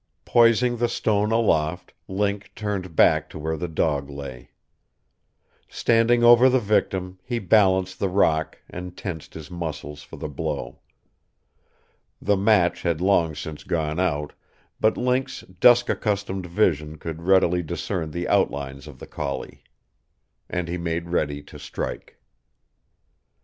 [0.25, 4.49] Poising the stone aloft, Link turned back to where the dog lay.
[5.69, 10.79] Standing over the victim, he balanced the rock and tensed his muscles for the blow.
[12.19, 14.33] The match had long since gone out,
[14.79, 19.63] but Link's dusk accustomed vision could readily discern the outlines of the collie.
[20.49, 22.17] And he made ready to strike.